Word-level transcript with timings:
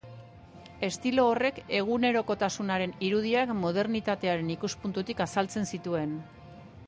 Estilo 0.85 1.25
horrek 1.33 1.59
egunerokotasunaren 1.79 2.95
irudiak 3.09 3.53
modernitatearen 3.59 4.49
ikuspuntutik 4.57 5.25
azaltzen 5.29 5.73
zituen. 5.77 6.17